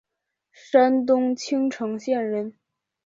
[0.51, 2.55] 山东青城县人。